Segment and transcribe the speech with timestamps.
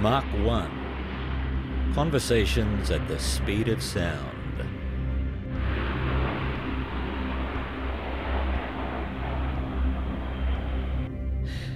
[0.00, 4.64] Mach 1 Conversations at the Speed of Sound.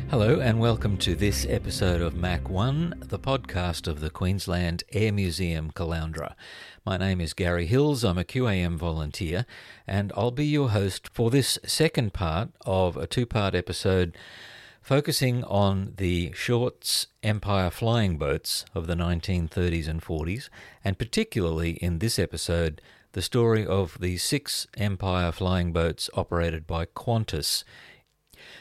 [0.08, 5.12] Hello, and welcome to this episode of Mach 1, the podcast of the Queensland Air
[5.12, 6.34] Museum Caloundra.
[6.86, 9.44] My name is Garry Hills, I'm a QAM volunteer,
[9.86, 14.16] and I'll be your host for this second part of a two part episode
[14.84, 20.50] focusing on the Shorts Empire flying boats of the 1930s and 40s,
[20.84, 26.84] and particularly in this episode, the story of the six Empire flying boats operated by
[26.84, 27.64] Qantas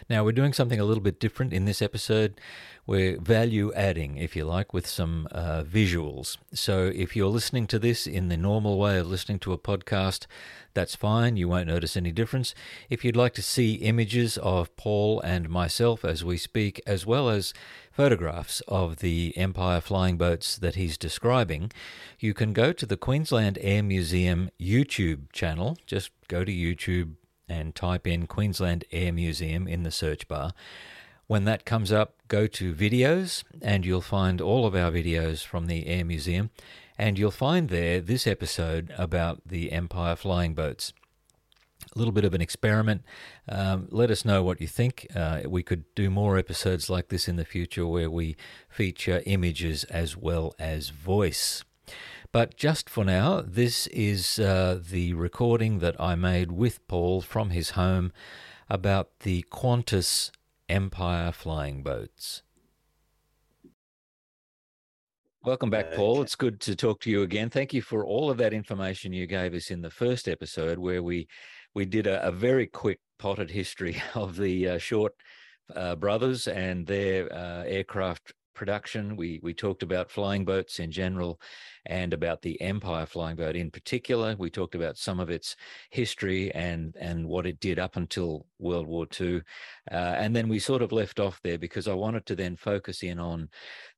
[0.09, 2.39] now, we're doing something a little bit different in this episode.
[2.85, 6.37] We're value adding, if you like, with some uh, visuals.
[6.53, 10.25] So, if you're listening to this in the normal way of listening to a podcast,
[10.73, 11.37] that's fine.
[11.37, 12.53] You won't notice any difference.
[12.89, 17.29] If you'd like to see images of Paul and myself as we speak, as well
[17.29, 17.53] as
[17.91, 21.71] photographs of the Empire flying boats that he's describing,
[22.19, 25.77] you can go to the Queensland Air Museum YouTube channel.
[25.85, 27.13] Just go to YouTube,
[27.47, 30.53] and type in Queensland Air Museum in the search bar.
[31.27, 35.67] When that comes up, go to videos and you'll find all of our videos from
[35.67, 36.49] the Air Museum.
[36.97, 40.93] And you'll find there this episode about the Empire flying boats.
[41.95, 43.03] A little bit of an experiment.
[43.47, 45.07] Um, let us know what you think.
[45.15, 48.35] Uh, we could do more episodes like this in the future where we
[48.69, 51.63] feature images as well as voice.
[52.33, 57.51] But just for now, this is uh, the recording that I made with Paul from
[57.51, 58.11] his home
[58.67, 60.31] about the Qantas
[60.67, 62.41] Empire flying boats.
[65.43, 66.23] Welcome back, Paul.
[66.23, 67.51] It's good to talk to you again.
[67.51, 71.03] Thank you for all of that information you gave us in the first episode, where
[71.03, 71.27] we
[71.75, 75.13] we did a, a very quick potted history of the uh, Short
[75.75, 79.15] uh, brothers and their uh, aircraft production.
[79.15, 81.39] We we talked about flying boats in general,
[81.85, 84.35] and about the Empire flying boat in particular.
[84.37, 85.55] We talked about some of its
[85.89, 89.41] history and and what it did up until World War II,
[89.91, 93.03] uh, and then we sort of left off there because I wanted to then focus
[93.03, 93.49] in on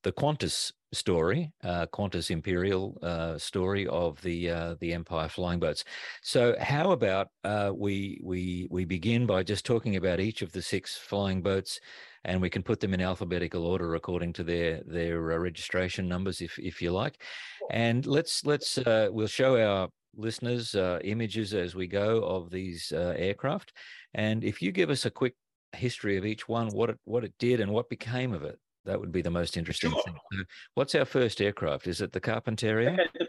[0.03, 5.83] the Qantas story, uh, Qantas Imperial uh, story of the uh, the Empire flying boats.
[6.21, 10.61] So, how about uh, we we we begin by just talking about each of the
[10.61, 11.79] six flying boats,
[12.25, 16.41] and we can put them in alphabetical order according to their their uh, registration numbers,
[16.41, 17.21] if if you like.
[17.71, 23.73] And let's let's uh, we'll show our listeners images as we go of these aircraft,
[24.13, 25.35] and if you give us a quick
[25.75, 28.59] history of each one, what it what it did and what became of it.
[28.85, 30.01] That would be the most interesting sure.
[30.03, 30.15] thing.
[30.31, 30.43] So
[30.75, 31.87] what's our first aircraft?
[31.87, 32.93] Is it the Carpentaria?
[32.93, 33.27] Okay.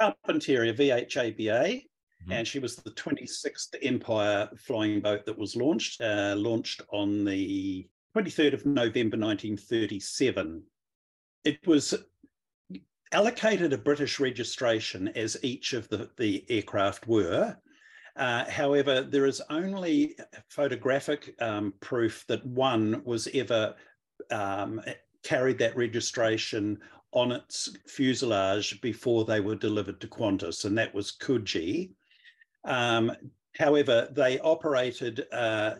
[0.00, 2.32] Carpentaria VHABA, mm-hmm.
[2.32, 7.88] and she was the 26th Empire flying boat that was launched, uh, launched on the
[8.16, 10.62] 23rd of November 1937.
[11.44, 11.94] It was
[13.12, 17.54] allocated a British registration as each of the, the aircraft were.
[18.16, 20.16] Uh, however, there is only
[20.48, 23.74] photographic um, proof that one was ever
[24.30, 24.80] um,
[25.22, 26.78] carried that registration
[27.12, 31.90] on its fuselage before they were delivered to Qantas, and that was Coogee.
[32.64, 33.12] Um,
[33.58, 35.74] however, they operated, uh,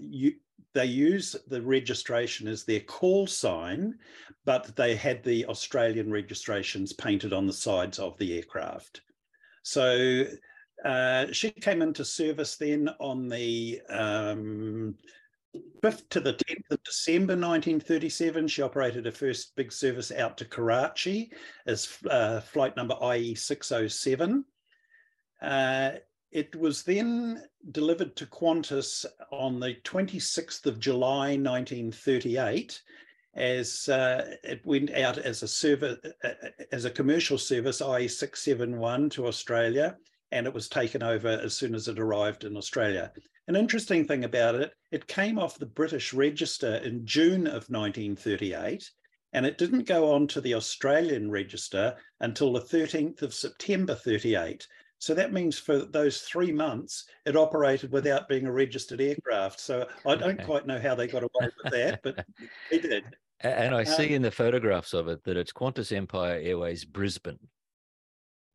[0.77, 3.95] they use the registration as their call sign,
[4.45, 9.01] but they had the Australian registrations painted on the sides of the aircraft.
[9.63, 10.27] So
[10.85, 14.97] uh, she came into service then on the um,
[15.83, 20.45] 5th to the 10th of December 1937, she operated her first big service out to
[20.45, 21.33] Karachi
[21.67, 24.45] as uh, flight number IE 607.
[25.41, 25.93] Uh,
[26.37, 32.83] it was then delivered to Qantas on the 26th of July 1938
[33.35, 38.07] as uh, it went out as a service uh, uh, as a commercial service IE
[38.07, 39.97] 671 to Australia
[40.31, 43.11] and it was taken over as soon as it arrived in Australia.
[43.49, 48.91] An interesting thing about it, it came off the British Register in June of 1938,
[49.33, 54.67] and it didn't go on to the Australian Register until the 13th of September 38.
[54.99, 59.61] So that means for those three months, it operated without being a registered aircraft.
[59.61, 62.25] So I don't quite know how they got away with that, but
[62.71, 63.05] they did.
[63.41, 67.39] And I see um, in the photographs of it that it's Qantas Empire Airways Brisbane.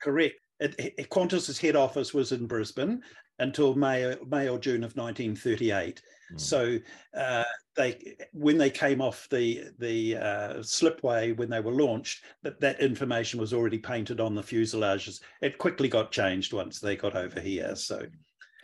[0.02, 0.36] Correct.
[0.60, 3.04] It, it, Qantas's head office was in Brisbane,
[3.42, 6.02] until May, May or June of 1938.
[6.34, 6.40] Mm.
[6.40, 6.80] So
[7.18, 7.44] uh,
[7.76, 12.80] they, when they came off the the uh, slipway when they were launched, that that
[12.80, 15.22] information was already painted on the fuselages.
[15.42, 17.76] It quickly got changed once they got over here.
[17.76, 18.06] So,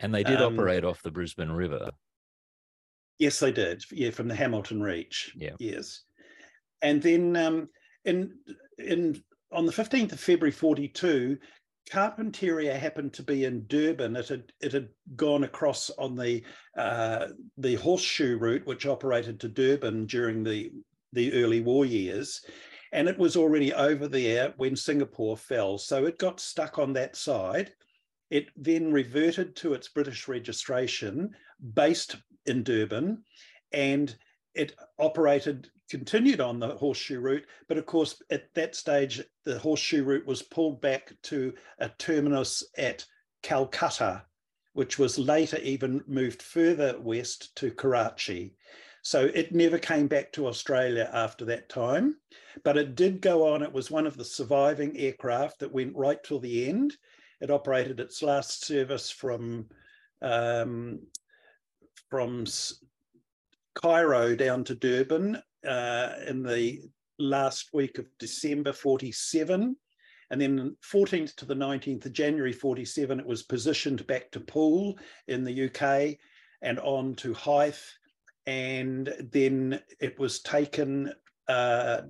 [0.00, 1.90] and they did um, operate off the Brisbane River.
[3.18, 3.82] Yes, they did.
[3.90, 5.32] Yeah, from the Hamilton Reach.
[5.36, 5.52] Yeah.
[5.58, 6.02] Yes,
[6.82, 7.36] and then.
[7.36, 7.68] Um,
[8.04, 8.34] in
[8.78, 9.22] in
[9.52, 11.38] on the 15th of February 42,
[11.88, 14.16] Carpentaria happened to be in Durban.
[14.16, 16.42] It had it had gone across on the
[16.76, 20.70] uh, the horseshoe route, which operated to Durban during the
[21.12, 22.44] the early war years,
[22.92, 25.78] and it was already over there when Singapore fell.
[25.78, 27.72] So it got stuck on that side.
[28.30, 31.30] It then reverted to its British registration,
[31.74, 33.22] based in Durban,
[33.72, 34.14] and
[34.54, 40.04] it operated continued on the horseshoe route, but of course, at that stage, the horseshoe
[40.04, 43.04] route was pulled back to a terminus at
[43.42, 44.24] Calcutta,
[44.72, 48.54] which was later even moved further west to Karachi.
[49.02, 52.16] So it never came back to Australia after that time,
[52.64, 53.62] but it did go on.
[53.62, 56.96] It was one of the surviving aircraft that went right till the end.
[57.40, 59.66] It operated its last service from
[60.20, 61.00] um,
[62.10, 62.44] from
[63.74, 66.82] Cairo down to Durban uh, in the
[67.18, 69.76] last week of December 47.
[70.30, 74.98] And then 14th to the 19th of January 47, it was positioned back to Poole
[75.26, 76.18] in the UK
[76.60, 77.74] and on to Hythe.
[78.46, 81.12] And then it was taken,
[81.48, 82.02] uh,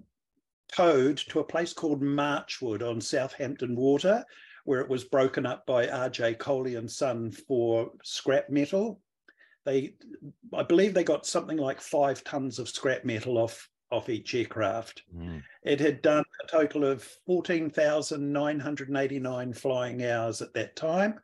[0.73, 4.25] towed to a place called Marchwood on Southampton Water,
[4.65, 6.35] where it was broken up by R.J.
[6.35, 9.00] Coley and Son for scrap metal
[9.69, 9.94] they
[10.55, 15.03] I believe they got something like five tons of scrap metal off off each aircraft.
[15.17, 15.43] Mm.
[15.62, 21.19] It had done a total of 14,989 flying hours at that time.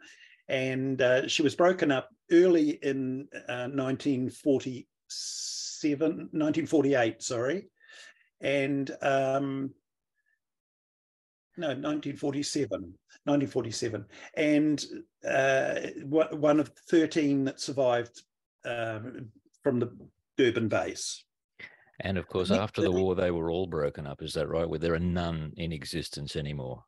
[0.49, 7.69] And uh, she was broken up early in uh, 1947, 1948, sorry.
[8.41, 9.75] And um,
[11.59, 12.95] no, 1947,
[13.25, 14.07] 1947.
[14.37, 14.85] And
[15.29, 15.75] uh,
[16.07, 18.23] one of 13 that survived
[18.65, 19.29] um,
[19.63, 19.91] from the
[20.37, 21.25] Durban base.
[22.01, 24.23] And of course, after the war, they were all broken up.
[24.23, 24.69] Is that right?
[24.69, 26.83] Where there are none in existence anymore?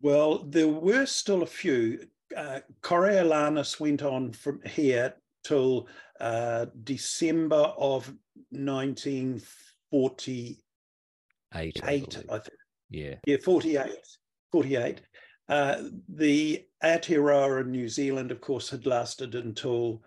[0.00, 2.06] Well, there were still a few.
[2.34, 5.14] Uh, Coriolanus went on from here
[5.44, 5.86] till
[6.20, 8.12] uh, December of
[8.50, 10.58] 1948.
[11.56, 12.04] Eight, I,
[12.34, 12.58] I think.
[12.90, 13.14] Yeah.
[13.26, 13.90] Yeah, 48.
[14.50, 15.02] 48.
[15.48, 20.02] Uh, the Aotearoa in New Zealand, of course, had lasted until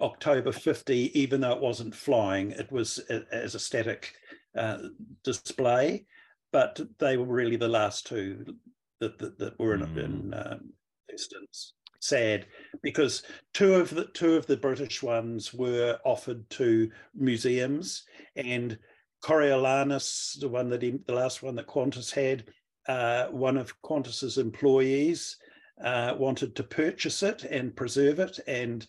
[0.00, 4.14] October 50, even though it wasn't flying, it was a, as a static
[4.56, 4.78] uh,
[5.24, 6.06] display.
[6.52, 8.56] But they were really the last two
[9.00, 10.04] that, that, that were in, mm.
[10.04, 10.72] in um,
[11.08, 11.74] existence.
[12.00, 12.46] Sad
[12.80, 18.04] because two of the two of the British ones were offered to museums,
[18.36, 18.78] and
[19.20, 22.44] Coriolanus, the one that he, the last one that Qantas had,
[22.88, 25.36] uh, one of Qantas's employees
[25.82, 28.86] uh, wanted to purchase it and preserve it, and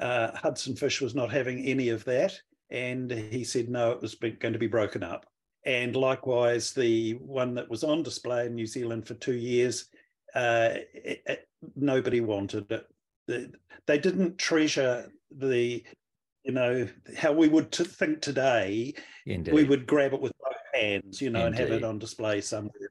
[0.00, 2.38] uh, Hudson Fysh was not having any of that,
[2.70, 5.26] and he said no, it was going to be broken up.
[5.64, 9.88] And likewise, the one that was on display in New Zealand for two years,
[10.34, 12.86] uh, it, it, nobody wanted it.
[13.26, 13.48] They,
[13.86, 15.82] they didn't treasure the,
[16.44, 18.94] you know, how we would to think today.
[19.26, 19.54] Indeed.
[19.54, 21.60] We would grab it with both hands, you know, Indeed.
[21.60, 22.85] and have it on display somewhere.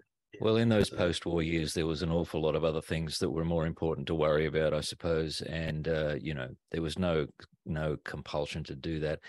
[0.46, 3.44] Well, in those post-war years, there was an awful lot of other things that were
[3.44, 7.26] more important to worry about, I suppose, and uh, you know there was no
[7.66, 9.22] no compulsion to do that.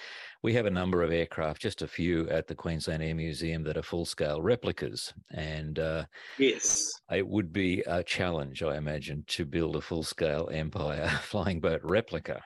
[0.43, 3.79] We have a number of aircraft, just a few, at the Queensland Air Museum that
[3.79, 6.05] are full-scale replicas, and uh,
[6.37, 11.81] yes, it would be a challenge, I imagine, to build a full-scale Empire flying boat
[11.83, 12.43] replica.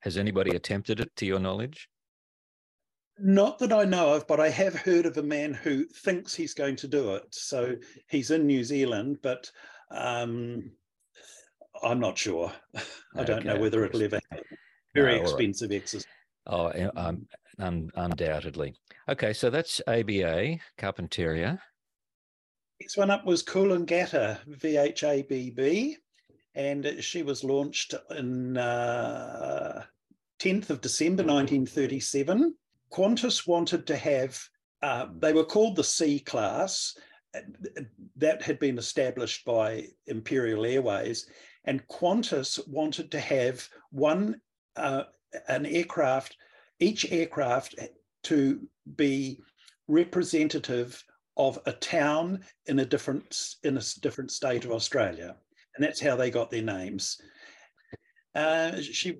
[0.00, 1.90] Has anybody attempted it, to your knowledge?
[3.20, 6.54] Not that I know of, but I have heard of a man who thinks he's
[6.54, 7.26] going to do it.
[7.34, 7.76] So
[8.08, 9.50] he's in New Zealand, but
[9.90, 10.70] um,
[11.82, 12.52] I'm not sure.
[13.16, 14.44] I don't okay, know whether it'll ever happen.
[14.94, 15.82] Very no, expensive right.
[15.82, 16.06] exercise.
[16.46, 17.26] Oh, um,
[17.58, 18.74] un- undoubtedly.
[19.08, 21.58] Okay, so that's ABA, Carpentaria.
[22.80, 25.96] Next one up was Coolangatta VHABB,
[26.54, 29.82] and she was launched in uh,
[30.40, 32.54] 10th of December 1937.
[32.92, 34.42] Qantas wanted to have,
[34.82, 36.96] uh, they were called the C class,
[38.16, 41.26] that had been established by Imperial Airways,
[41.64, 44.40] and Qantas wanted to have one,
[44.76, 45.04] uh,
[45.48, 46.36] an aircraft,
[46.80, 47.74] each aircraft
[48.24, 48.66] to
[48.96, 49.40] be
[49.88, 51.04] representative
[51.36, 55.36] of a town in a different in a different state of Australia,
[55.76, 57.20] and that's how they got their names.
[58.34, 59.16] Uh, she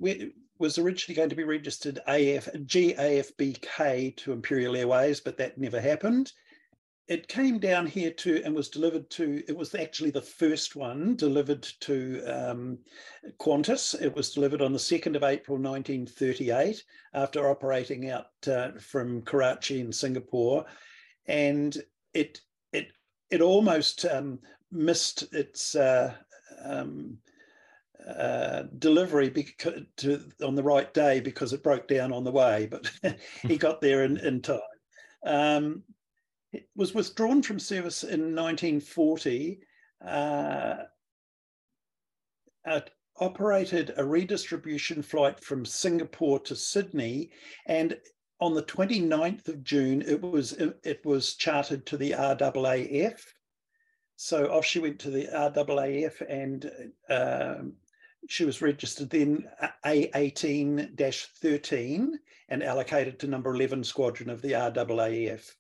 [0.59, 6.33] was originally going to be registered AF GAFBK to Imperial Airways, but that never happened.
[7.07, 9.43] It came down here to and was delivered to.
[9.49, 12.79] It was actually the first one delivered to um,
[13.41, 14.01] Qantas.
[14.01, 16.85] It was delivered on the second of April, 1938,
[17.15, 20.67] after operating out uh, from Karachi in Singapore,
[21.27, 21.79] and
[22.13, 22.43] it
[22.75, 22.93] it
[23.31, 24.39] it almost um,
[24.71, 26.15] missed its uh,
[26.63, 27.17] um,
[28.09, 29.31] uh, delivery
[29.99, 32.91] to, on the right day because it broke down on the way, but
[33.43, 34.61] he got there in, in time.
[35.27, 35.83] Um,
[36.53, 39.61] it was withdrawn from service in 1940.
[40.07, 40.77] Uh,
[43.21, 47.31] operated a redistribution flight from Singapore to Sydney,
[47.67, 47.99] and
[48.41, 53.21] on the 29th of June, it was it was chartered to the RAAF.
[54.17, 56.71] So off she went to the RAAF, and
[57.09, 57.75] um,
[58.29, 59.49] she was registered then
[59.85, 62.11] A18-13
[62.49, 65.55] and allocated to number 11 squadron of the RAAF.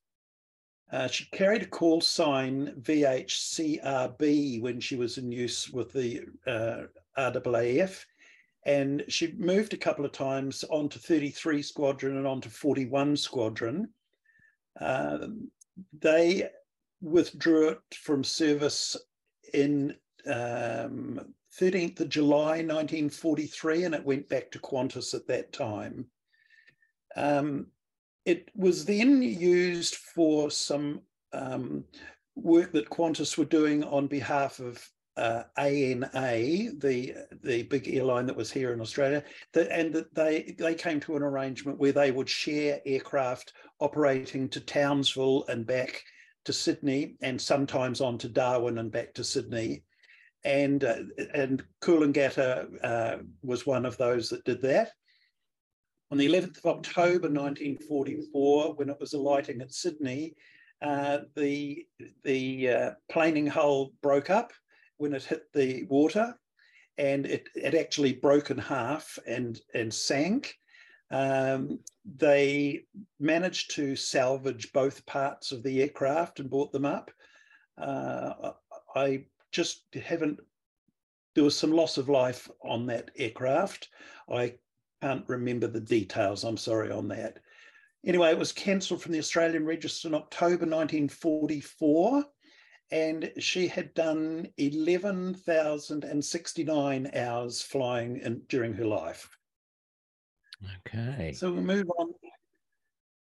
[0.90, 6.84] Uh, she carried a call sign VHCRB when she was in use with the uh,
[7.16, 8.06] RAAF,
[8.64, 13.88] and she moved a couple of times onto 33 Squadron and onto 41 Squadron.
[14.80, 15.28] Uh,
[16.00, 16.48] they
[17.00, 18.96] withdrew it from service
[19.54, 19.94] in
[20.26, 26.06] um, 13th of July 1943, and it went back to Qantas at that time.
[27.16, 27.66] Um,
[28.24, 31.00] it was then used for some
[31.32, 31.84] um,
[32.36, 34.86] work that Qantas were doing on behalf of
[35.16, 37.12] uh, ANA, the
[37.42, 39.24] the big airline that was here in Australia,
[39.54, 44.60] and that they they came to an arrangement where they would share aircraft operating to
[44.60, 46.02] Townsville and back
[46.44, 49.82] to Sydney, and sometimes on to Darwin and back to Sydney,
[50.44, 51.02] and uh,
[51.34, 54.92] and Coolangatta uh, was one of those that did that.
[56.10, 60.34] On the 11th of October 1944, when it was alighting at Sydney,
[60.80, 61.86] uh, the,
[62.24, 64.52] the uh, planing hull broke up
[64.96, 66.34] when it hit the water
[66.96, 70.54] and it, it actually broke in half and, and sank.
[71.10, 71.80] Um,
[72.16, 72.84] they
[73.20, 77.10] managed to salvage both parts of the aircraft and brought them up.
[77.76, 78.52] Uh,
[78.94, 80.40] I just haven't,
[81.34, 83.88] there was some loss of life on that aircraft.
[84.32, 84.54] I
[85.02, 86.44] can't remember the details.
[86.44, 87.40] I'm sorry on that.
[88.04, 92.24] Anyway, it was cancelled from the Australian Register in October 1944,
[92.90, 99.28] and she had done 11,069 hours flying in, during her life.
[100.86, 101.32] Okay.
[101.32, 102.12] So we'll move on.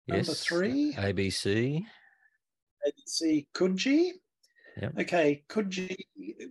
[0.06, 0.26] Yes.
[0.26, 0.92] Number three.
[0.94, 1.84] ABC.
[2.86, 4.12] ABC Coogee.
[4.80, 5.00] Yep.
[5.00, 5.96] Okay, Coogee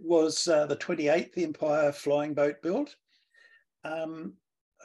[0.01, 2.95] was uh, the 28th Empire flying boat built.
[3.83, 4.33] Um,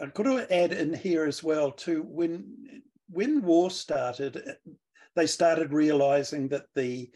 [0.01, 2.03] I've got to add in here as well too.
[2.03, 4.57] When when war started,
[5.15, 7.11] they started realizing that the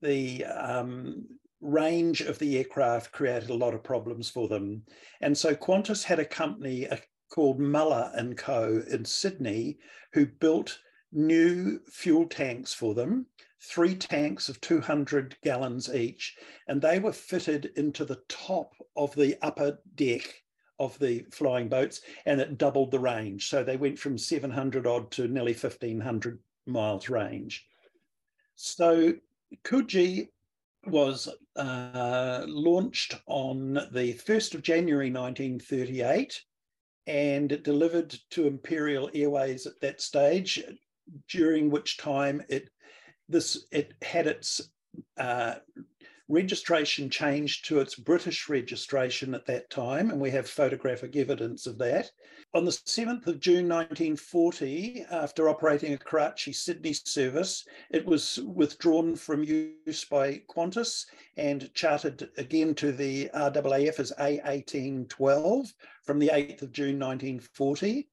[0.00, 1.26] the um,
[1.60, 4.82] range of the aircraft created a lot of problems for them,
[5.20, 6.96] and so Qantas had a company uh,
[7.30, 9.78] called Muller and Co in Sydney
[10.12, 10.78] who built
[11.12, 13.26] new fuel tanks for them
[13.60, 16.36] three tanks of 200 gallons each,
[16.68, 20.42] and they were fitted into the top of the upper deck
[20.78, 23.48] of the flying boats, and it doubled the range.
[23.48, 27.66] So they went from 700 odd to nearly 1500 miles range.
[28.54, 29.14] So
[29.64, 30.28] Coogee
[30.86, 36.44] was uh, launched on the 1st of January 1938
[37.08, 40.62] and delivered to Imperial Airways at that stage,
[41.28, 42.70] during which time it
[43.28, 44.70] this it had its
[45.18, 45.54] uh,
[46.28, 51.78] registration changed to its British registration at that time, and we have photographic evidence of
[51.78, 52.10] that.
[52.54, 59.16] On the 7th of June 1940, after operating a Karachi Sydney service, it was withdrawn
[59.16, 65.72] from use by Qantas and chartered again to the RAAF as A1812
[66.04, 68.08] from the 8th of June 1940.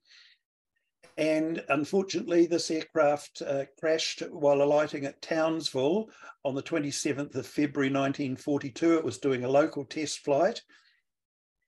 [1.18, 6.10] And unfortunately, this aircraft uh, crashed while alighting at Townsville
[6.44, 8.98] on the 27th of February 1942.
[8.98, 10.62] It was doing a local test flight.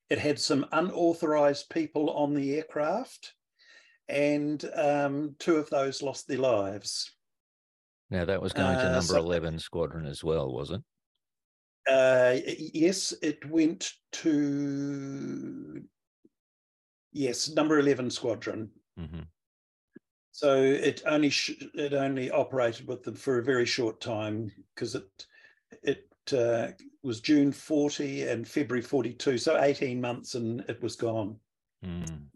[0.09, 3.33] It had some unauthorized people on the aircraft,
[4.09, 7.13] and um, two of those lost their lives.
[8.09, 10.81] Now, that was going to uh, number so, 11 squadron as well, was it?
[11.89, 12.37] Uh,
[12.73, 15.83] yes, it went to,
[17.11, 18.71] yes, number 11 squadron.
[18.99, 19.21] Mm-hmm.
[20.37, 21.31] So it only
[21.73, 25.25] it only operated with them for a very short time because it
[25.81, 31.37] it uh, was June 40 and February 42, so 18 months and it was gone.
[31.83, 32.27] Mm,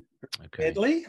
[0.46, 0.70] okay.
[0.70, 1.06] Badly.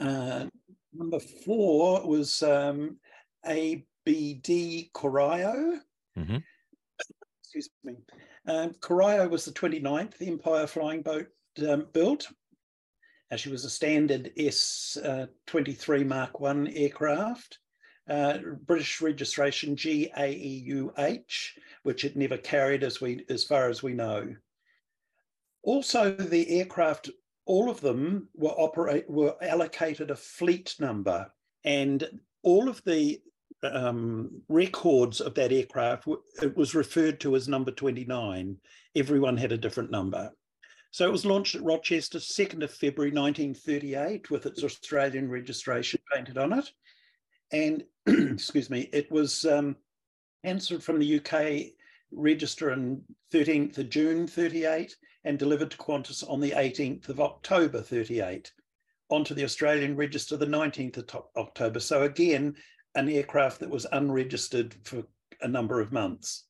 [0.00, 0.46] Uh,
[0.92, 2.96] number four was um,
[3.44, 5.78] ABD Corio.
[6.18, 6.38] Mm-hmm.
[7.44, 7.94] Excuse me.
[8.48, 11.28] Um, Corio was the 29th Empire flying boat
[11.68, 12.26] um, built
[13.36, 17.58] she was a standard S23 uh, Mark 1 aircraft.
[18.08, 21.48] uh, British registration GAEUH,
[21.82, 24.34] which it never carried as we as far as we know.
[25.62, 27.10] Also, the aircraft,
[27.46, 31.32] all of them were operate were allocated a fleet number,
[31.64, 32.08] and
[32.42, 33.20] all of the
[33.62, 36.08] um, records of that aircraft
[36.42, 38.56] it was referred to as number 29.
[38.96, 40.32] Everyone had a different number.
[40.92, 46.36] So it was launched at Rochester 2nd of February 1938 with its Australian registration painted
[46.36, 46.70] on it.
[47.50, 49.76] And excuse me, it was um,
[50.44, 51.72] answered from the UK
[52.12, 53.00] register on
[53.32, 54.94] 13th of June 38
[55.24, 58.52] and delivered to Qantas on the 18th of October 38
[59.08, 61.80] onto the Australian register the 19th of October.
[61.80, 62.54] So again,
[62.94, 65.04] an aircraft that was unregistered for
[65.40, 66.44] a number of months.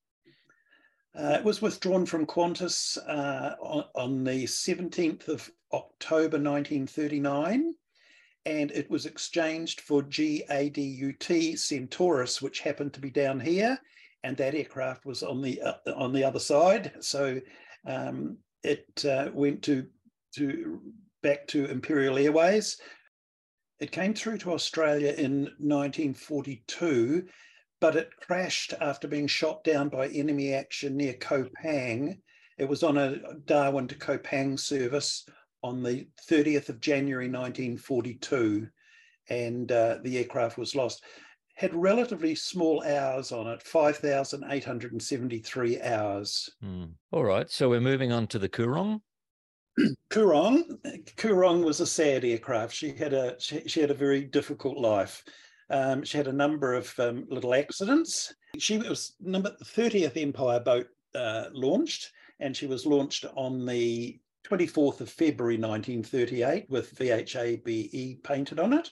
[1.15, 7.75] Uh, it was withdrawn from Qantas uh, on, on, the 17th of October 1939,
[8.47, 13.79] and it was exchanged for GADUT Centaurus, which happened to be down here,
[14.25, 16.93] and that aircraft was on the uh, on the other side.
[17.01, 17.41] So
[17.87, 19.87] um, it uh, went to
[20.37, 20.81] to
[21.23, 22.79] back to Imperial Airways.
[23.81, 27.27] It came through to Australia in 1942
[27.83, 32.17] but it crashed after being shot down by enemy action near Koepang.
[32.57, 35.29] It was on a Darwin to Koepang service
[35.65, 38.69] on the 30th of January 1942,
[39.31, 41.03] and uh, the aircraft was lost.
[41.57, 46.51] Had relatively small hours on it, 5,873 hours.
[46.61, 46.85] Hmm.
[47.11, 49.01] All right, so we're moving on to the Coorong.
[50.09, 50.79] Coorong,
[51.17, 52.77] Coorong was a sad aircraft.
[52.77, 55.25] She had a she, she had a very difficult life.
[55.73, 58.35] Um, she had a number of um, little accidents.
[58.59, 65.01] She was number 30th Empire boat uh, launched, and she was launched on the 24th
[65.01, 68.91] of February 1938 with VHABE painted on it.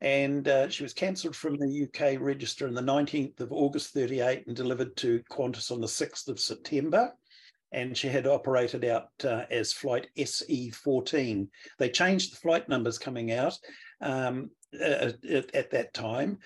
[0.00, 4.46] And uh, she was cancelled from the UK register on the 19th of August 38
[4.46, 7.12] and delivered to Qantas on the 6th of September.
[7.72, 11.48] And she had operated out uh, as flight SE 14.
[11.78, 13.58] They changed the flight numbers coming out.
[14.00, 16.38] Um, uh, at, at, that time.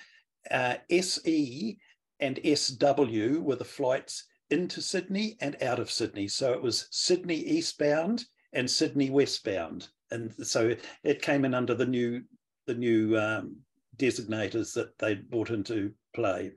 [0.51, 1.79] Uh, SE
[2.21, 6.29] and SW were the flights into Sydney and out of Sydney.
[6.29, 11.87] So it was Sydney eastbound and Sydney westbound, and so it came in under the
[11.87, 12.23] new
[12.67, 13.57] the new um,
[13.97, 16.53] designators that they brought into play.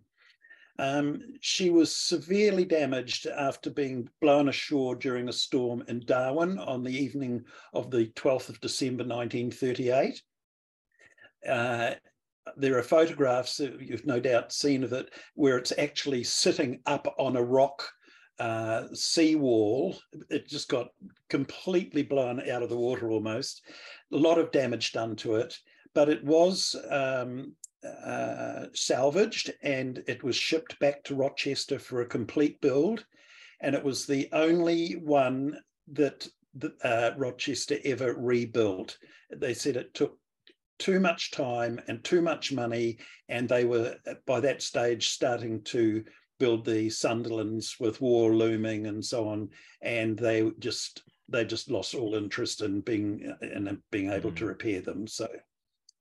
[0.77, 6.83] Um, she was severely damaged after being blown ashore during a storm in Darwin on
[6.83, 10.21] the evening of the 12th of December 1938
[11.47, 11.95] uh,
[12.57, 17.35] there are photographs you've no doubt seen of it where it's actually sitting up on
[17.35, 17.87] a rock
[18.39, 19.97] uh, seawall.
[20.29, 20.89] It just got
[21.29, 23.63] completely blown out of the water almost.
[24.13, 25.57] A lot of damage done to it,
[25.93, 27.53] but it was um,
[27.83, 33.05] uh, salvaged and it was shipped back to Rochester for a complete build.
[33.61, 35.57] And it was the only one
[35.93, 38.97] that, that uh, Rochester ever rebuilt.
[39.31, 40.17] They said it took
[40.79, 42.97] too much time and too much money.
[43.29, 46.03] And they were by that stage starting to
[46.39, 49.49] build the Sunderlands with war looming and so on.
[49.81, 54.35] And they just they just lost all interest in being in being able mm.
[54.37, 55.07] to repair them.
[55.07, 55.27] So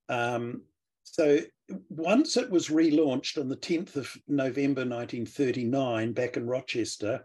[0.09, 0.63] um,
[1.03, 1.41] so
[1.89, 7.25] once it was relaunched on the 10th of November 1939 back in Rochester,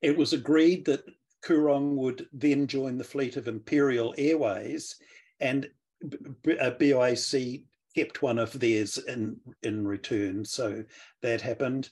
[0.00, 1.04] it was agreed that
[1.44, 4.96] Coorong would then join the fleet of Imperial Airways
[5.40, 5.68] and
[6.04, 7.62] BOAC uh,
[7.94, 10.44] kept one of theirs in, in return.
[10.44, 10.84] So
[11.22, 11.90] that happened.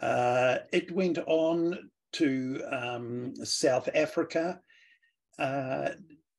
[0.00, 4.60] Uh, it went on to um, South Africa
[5.38, 5.90] uh,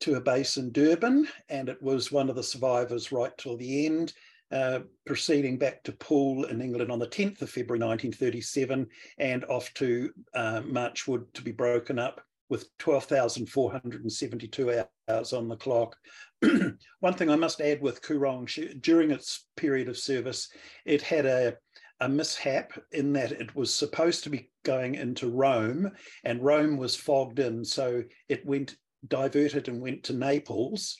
[0.01, 3.85] to a base in Durban, and it was one of the survivors right till the
[3.85, 4.13] end.
[4.51, 8.87] Uh, proceeding back to Poole in England on the 10th of February 1937
[9.19, 15.95] and off to uh, Marchwood to be broken up with 12,472 hours on the clock.
[16.99, 20.49] One thing I must add with Coorong, during its period of service,
[20.85, 21.55] it had a,
[21.99, 25.91] a mishap in that it was supposed to be going into Rome
[26.23, 27.63] and Rome was fogged in.
[27.63, 28.75] So it went
[29.07, 30.97] diverted and went to Naples.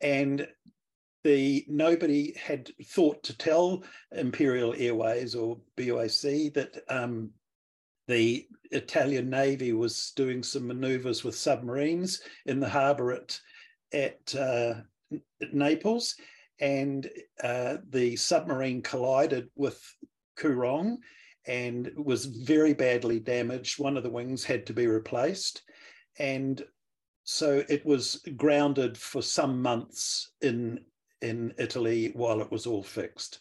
[0.00, 0.46] And
[1.24, 7.30] the nobody had thought to tell Imperial Airways or BOAC that um,
[8.06, 13.40] the Italian Navy was doing some maneuvers with submarines in the harbour at
[13.92, 14.74] at, uh,
[15.40, 16.16] at Naples,
[16.60, 17.08] and
[17.42, 19.80] uh, the submarine collided with
[20.36, 20.96] Coorong
[21.46, 23.78] and was very badly damaged.
[23.78, 25.62] One of the wings had to be replaced,
[26.18, 26.64] and
[27.22, 30.80] so it was grounded for some months in
[31.22, 33.40] in Italy while it was all fixed.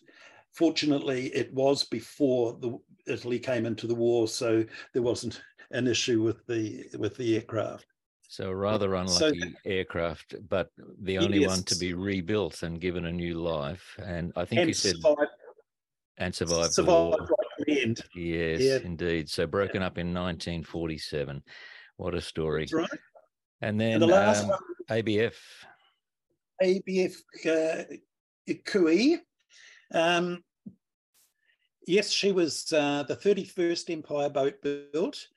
[0.54, 4.63] fortunately, it was before the Italy came into the war, so
[4.94, 7.86] there wasn't an issue with the with the aircraft.
[8.28, 11.50] So rather unlucky so, aircraft, but the only yes.
[11.50, 13.96] one to be rebuilt and given a new life.
[14.04, 15.32] And I think and you said survived,
[16.18, 17.18] and survived, survived the war.
[17.20, 18.04] Right the end.
[18.16, 18.80] Yes, yeah.
[18.84, 19.30] indeed.
[19.30, 19.88] So broken yeah.
[19.88, 21.44] up in 1947.
[21.98, 22.62] What a story!
[22.62, 22.89] That's right.
[23.62, 25.36] And then and the last um, one, ABF.
[26.62, 27.84] ABF uh,
[28.66, 29.20] Cooee.
[29.94, 30.44] Um,
[31.88, 35.28] yes, she was uh, the 31st Empire boat built,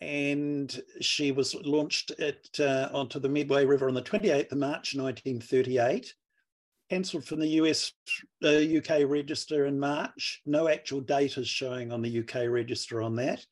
[0.00, 4.94] and she was launched at, uh, onto the Medway River on the 28th of March
[4.94, 6.14] 1938.
[6.90, 7.92] Cancelled from the US
[8.44, 10.42] uh, UK register in March.
[10.44, 13.44] No actual date is showing on the UK register on that.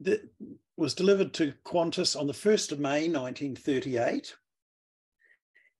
[0.00, 0.20] That
[0.76, 4.34] was delivered to Qantas on the 1st of May 1938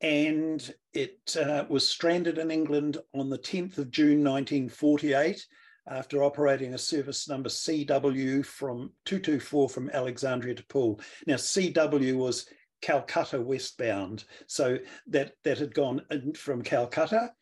[0.03, 5.47] and it uh, was stranded in England on the 10th of June 1948
[5.89, 11.01] after operating a service number CW from 224 from Alexandria to Poole.
[11.27, 12.47] Now, CW was
[12.81, 16.03] Calcutta westbound, so that, that had gone
[16.37, 17.33] from Calcutta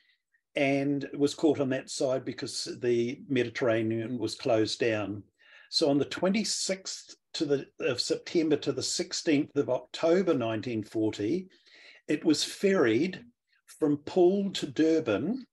[0.56, 5.22] and was caught on that side because the Mediterranean was closed down.
[5.70, 11.46] So on the 26th to the, of September to the 16th of October 1940,
[12.08, 13.24] it was ferried
[13.66, 15.46] from Poole to Durban,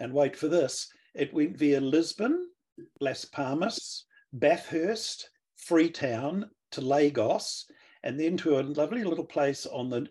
[0.00, 2.48] and wait for this, it went via Lisbon,
[3.00, 7.66] Las Palmas, Bathurst, Freetown to Lagos,
[8.02, 10.06] and then to a lovely little place on the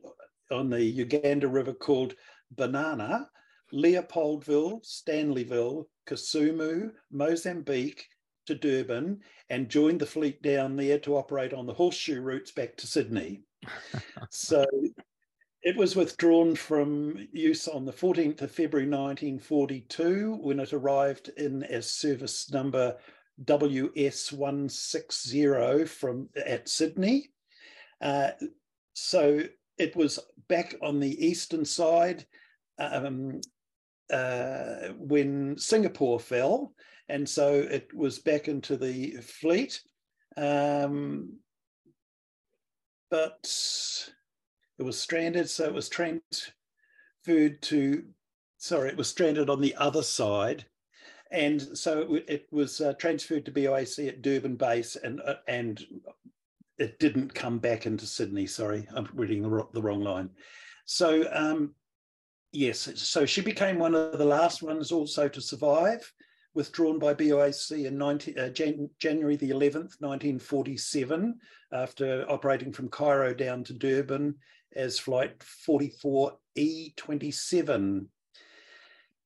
[0.52, 2.14] on the Uganda River called
[2.52, 3.30] Banana,
[3.74, 8.06] Leopoldville, Stanleyville, Kisumu, Mozambique
[8.48, 12.76] to Durban, and joined the fleet down there to operate on the horseshoe routes back
[12.78, 13.44] to Sydney.
[14.30, 14.66] so
[15.64, 21.62] it was withdrawn from use on the 14th of February 1942 when it arrived in
[21.64, 22.98] as service number
[23.44, 27.30] WS160 from at Sydney.
[28.02, 28.32] Uh,
[28.94, 29.42] so
[29.78, 32.26] it was back on the eastern side
[32.80, 33.40] um,
[34.12, 36.74] uh, when Singapore fell,
[37.08, 39.82] and so it was back into the fleet.
[40.38, 41.34] Um,
[43.10, 44.10] but
[44.82, 48.04] it was stranded, so it was transferred to,
[48.58, 50.66] sorry, it was stranded on the other side.
[51.30, 55.86] And so it, it was uh, transferred to BOAC at Durban base and, uh, and
[56.80, 58.48] it didn't come back into Sydney.
[58.48, 60.32] Sorry, I'm reading the, the wrong line.
[60.86, 61.76] So, um,
[62.52, 66.12] yes, so she became one of the last ones also to survive
[66.56, 71.40] withdrawn by BOAC in 19, uh, Jan January the 11th, 1947,
[71.72, 74.36] after operating from Cairo down to Durban
[74.76, 78.08] as Flight 44E27.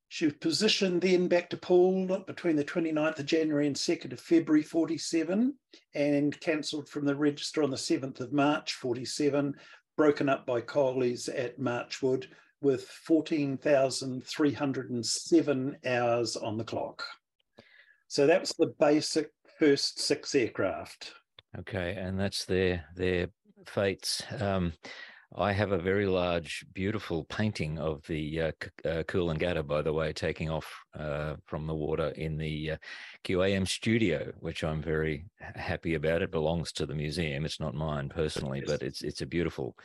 [0.08, 4.20] She was positioned then back to Poole between the 29th of January and 2nd of
[4.20, 5.54] February 47
[5.94, 9.54] and cancelled from the register on the 7th of March 47,
[9.98, 12.28] broken up by Coley's at Marchwood
[12.62, 17.04] with 14,307 hours on the clock.
[18.08, 21.14] So that was the basic first six aircraft.
[21.60, 23.28] Okay, and that's their their
[23.66, 24.22] fates.
[24.40, 24.74] Um,
[25.38, 28.52] I have a very large, beautiful painting of the uh,
[28.86, 30.66] uh, Coolangatta, by the way, taking off
[30.98, 32.78] uh, from the water in the uh,
[33.26, 36.22] QAM studio, which I'm very happy about.
[36.22, 37.44] It belongs to the museum.
[37.44, 39.76] It's not mine personally, but it's it's a beautiful,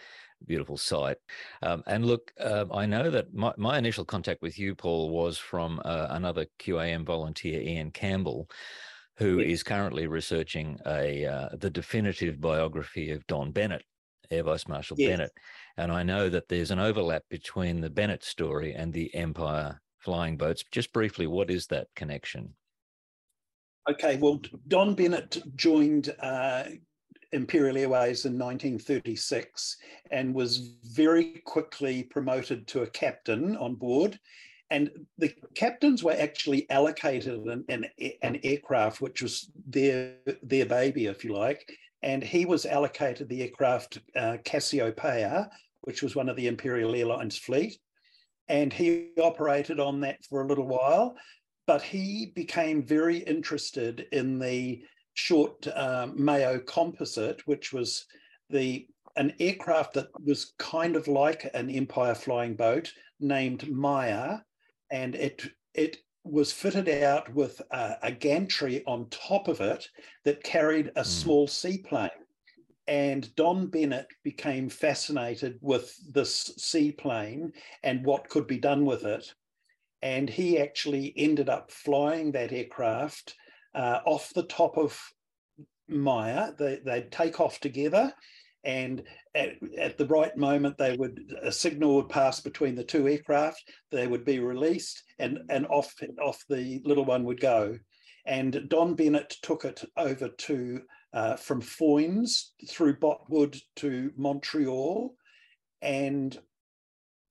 [0.46, 1.18] beautiful site.
[1.62, 5.36] Um, and look, uh, I know that my, my initial contact with you, Paul, was
[5.36, 8.48] from uh, another QAM volunteer, Ian Campbell
[9.16, 13.84] who is currently researching a uh, the definitive biography of Don Bennett,
[14.30, 15.10] Air Vice Marshal yes.
[15.10, 15.32] Bennett.
[15.76, 20.36] And I know that there's an overlap between the Bennett story and the Empire flying
[20.36, 20.64] boats.
[20.70, 22.54] Just briefly, what is that connection?
[23.88, 26.64] Okay, well, Don Bennett joined uh,
[27.32, 29.76] Imperial Airways in 1936
[30.10, 34.18] and was very quickly promoted to a captain on board.
[34.70, 37.86] And the captains were actually allocated an, an,
[38.22, 41.68] an aircraft, which was their, their baby, if you like,
[42.02, 45.50] and he was allocated the aircraft uh, Cassiopeia,
[45.82, 47.78] which was one of the Imperial Airlines fleet,
[48.48, 51.16] and he operated on that for a little while.
[51.66, 54.82] But he became very interested in the
[55.14, 58.06] short uh, Mayo composite, which was
[58.48, 58.86] the
[59.16, 64.38] an aircraft that was kind of like an Empire flying boat named Maia,
[64.90, 65.42] and it
[65.74, 69.88] it was fitted out with a, a, gantry on top of it
[70.24, 71.06] that carried a mm.
[71.06, 72.10] small seaplane.
[72.86, 77.52] And Don Bennett became fascinated with this seaplane
[77.82, 79.32] and what could be done with it.
[80.02, 83.34] and he actually ended up flying that aircraft
[83.74, 84.98] uh, off the top of
[85.88, 86.52] Maia.
[86.58, 88.12] They, they'd take off together,
[88.64, 89.02] and
[89.34, 93.62] at, at, the right moment, they would a signal would pass between the two aircraft.
[93.90, 97.78] They would be released, and and off off the little one would go.
[98.26, 105.14] And Don Bennett took it over to uh, from Foynes through Botwood to Montreal,
[105.80, 106.38] and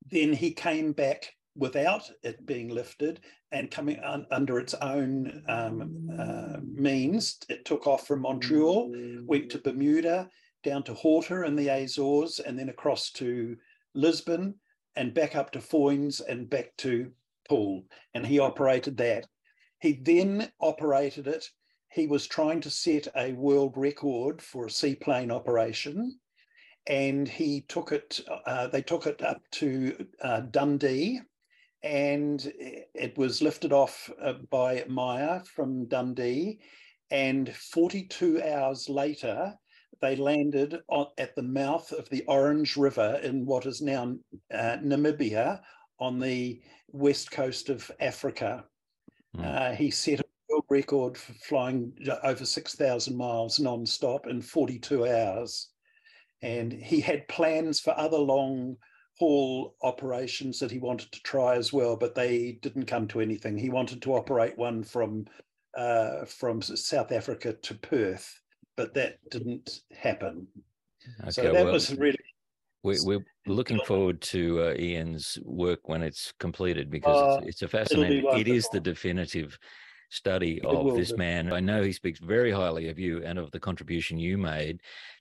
[0.10, 3.20] then he came back without it being lifted
[3.52, 7.38] and coming un, under its own um, uh, means.
[7.50, 8.94] It took off from Montreal,
[9.26, 10.30] went to Bermuda,
[10.64, 13.56] down to Horta in the Azores, and then across to
[13.94, 14.56] Lisbon
[14.96, 17.12] and back up to Foynes and back to
[17.48, 17.84] Poole.
[18.14, 19.26] And he operated that.
[19.80, 21.46] He then operated it.
[21.92, 26.20] He was trying to set a world record for a seaplane operation.
[26.88, 31.22] And he took it, uh, they took it up to uh, Dundee
[31.82, 32.52] and
[32.94, 36.60] it was lifted off uh, by Maia from Dundee.
[37.12, 39.56] And 42 hours later,
[40.02, 44.16] they landed on, at the mouth of the Orange River in what is now
[44.54, 45.62] uh, Namibia
[46.00, 48.66] on the west coast of Africa.
[49.36, 49.46] Mm.
[49.46, 55.70] Uh, he set a world record for flying over 6,000 miles non-stop in 42 hours.
[56.42, 58.78] And he had plans for other long
[59.20, 63.58] haul operations that he wanted to try as well, but they didn't come to anything.
[63.58, 65.26] He wanted to operate one from
[65.78, 68.42] uh, from South Africa to Perth,
[68.80, 70.48] but that didn't happen.
[71.20, 72.18] Okay, so that well, was really.
[72.82, 77.62] We, we're looking forward to uh, Ian's work when it's completed because uh, it's, it's,
[77.64, 78.26] a fascinating.
[78.38, 79.60] It is the definitive
[80.10, 81.52] study of this man.
[81.52, 84.80] I know he speaks very highly of you and of the contribution you made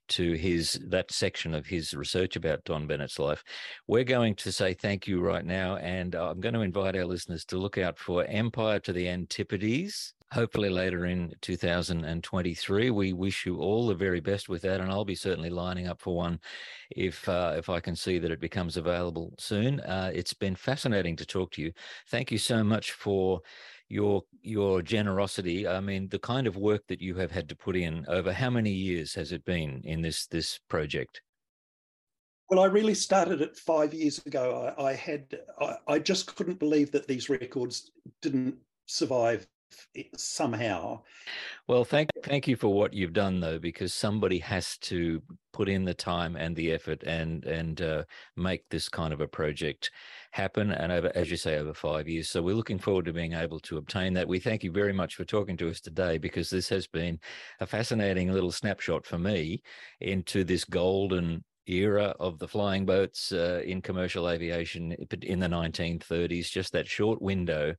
[0.09, 3.45] to his that section of his research about Don Bennett's life.
[3.87, 7.45] We're going to say thank you right now, and I'm going to invite our listeners
[7.47, 10.15] to look out for Empire to the Antipodes.
[10.31, 12.91] Hopefully later in 2023.
[12.91, 16.03] We wish you all the very best with that, and I'll be certainly lining up
[16.03, 16.39] for one
[16.91, 19.81] if uh, if I can see that it becomes available soon.
[19.81, 21.73] Uh, it's been fascinating to talk to you.
[22.09, 23.41] Thank you so much for
[23.89, 25.67] your your generosity.
[25.67, 28.51] I mean, the kind of work that you have had to put in over how
[28.51, 31.23] many years has it been in this this project?
[32.51, 34.73] Well, I really started it five years ago.
[34.79, 37.91] I, I had I, I, just couldn't believe that these records
[38.23, 39.47] didn't survive
[40.17, 41.03] somehow.
[41.67, 45.85] Well, thank thank you for what you've done though, because somebody has to put in
[45.85, 48.05] the time and the effort and and uh,
[48.37, 49.91] make this kind of a project
[50.31, 50.71] happen.
[50.71, 52.31] And over, as you say, over five years.
[52.31, 54.29] So we're looking forward to being able to obtain that.
[54.29, 57.19] We thank you very much for talking to us today, because this has been
[57.61, 59.63] a fascinating little snapshot for me
[60.01, 66.51] into this golden era of the flying boats uh, in commercial aviation in the 1930s,
[66.51, 67.75] just that short window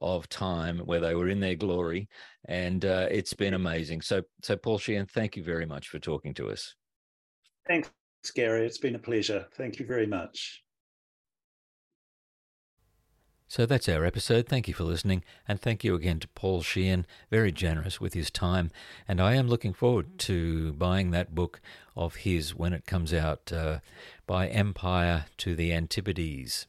[0.00, 2.08] of time where they were in their glory.
[2.46, 4.02] And uh, it's been amazing.
[4.02, 6.74] So, so Paul Sheehan, thank you very much for talking to us.
[7.66, 7.90] Thanks,
[8.34, 8.66] Garry.
[8.66, 9.46] It's been a pleasure.
[9.56, 10.62] Thank you very much.
[13.50, 14.46] So that's our episode.
[14.46, 18.30] Thank you for listening, and thank you again to Paul Sheehan, very generous with his
[18.30, 18.70] time.
[19.08, 21.60] And I am looking forward to buying that book
[21.96, 23.80] of his when it comes out uh,
[24.24, 26.64] by Empire to the Antipodes.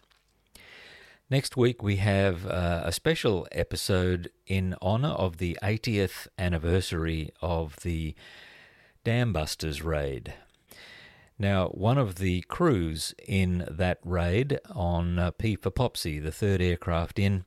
[1.30, 7.76] Next week, we have uh, a special episode in honour of the 80th anniversary of
[7.84, 8.16] the
[9.06, 10.34] Dambusters raid.
[11.42, 16.62] Now, one of the crews in that raid on uh, P for Popsy, the third
[16.62, 17.46] aircraft in,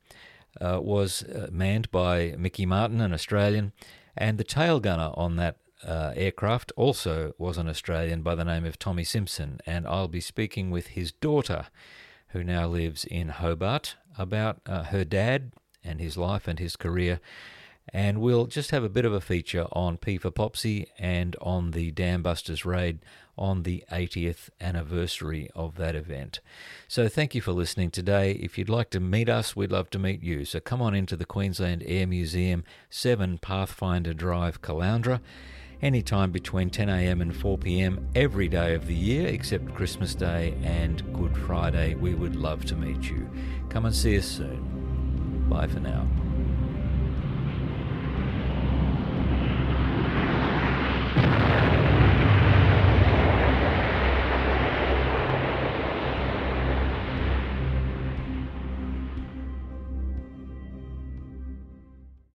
[0.61, 3.73] uh, was uh, manned by Mickey Martin, an Australian,
[4.17, 8.65] and the tail gunner on that uh, aircraft also was an Australian by the name
[8.65, 9.61] of Tommy Simpson.
[9.65, 11.67] And I'll be speaking with his daughter,
[12.31, 15.53] who now lives in Hobart, about uh, her dad
[15.85, 17.21] and his life and his career
[17.93, 21.73] and we'll just have a bit of a feature on P for Popsy and on
[21.73, 23.01] the Dambusters raid
[23.37, 26.41] on the 80th anniversary of that event.
[26.89, 28.33] So thank you for listening today.
[28.33, 30.45] If you'd like to meet us, we'd love to meet you.
[30.45, 35.21] So come on into the Queensland Air Museum, 7 Pathfinder Drive, Caloundra,
[35.83, 41.37] anytime between 10am and 4pm every day of the year except Christmas Day and Good
[41.37, 41.95] Friday.
[41.95, 43.29] We would love to meet you.
[43.69, 45.47] Come and see us soon.
[45.49, 46.07] Bye for now.